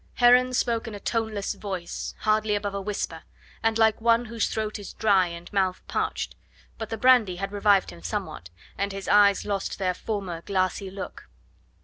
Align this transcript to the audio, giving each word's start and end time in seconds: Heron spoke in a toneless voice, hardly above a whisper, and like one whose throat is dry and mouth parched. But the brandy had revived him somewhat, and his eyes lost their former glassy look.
Heron 0.15 0.51
spoke 0.55 0.87
in 0.87 0.95
a 0.95 0.99
toneless 0.99 1.53
voice, 1.53 2.15
hardly 2.21 2.55
above 2.55 2.73
a 2.73 2.81
whisper, 2.81 3.21
and 3.61 3.77
like 3.77 4.01
one 4.01 4.25
whose 4.25 4.47
throat 4.47 4.79
is 4.79 4.93
dry 4.93 5.27
and 5.27 5.53
mouth 5.53 5.83
parched. 5.87 6.35
But 6.79 6.89
the 6.89 6.97
brandy 6.97 7.35
had 7.35 7.51
revived 7.51 7.91
him 7.91 8.01
somewhat, 8.01 8.49
and 8.79 8.91
his 8.91 9.07
eyes 9.07 9.45
lost 9.45 9.77
their 9.77 9.93
former 9.93 10.41
glassy 10.41 10.89
look. 10.89 11.29